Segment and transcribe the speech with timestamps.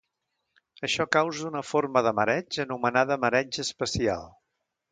[0.87, 4.27] Això causa una forma de mareig anomenada mareig espacial.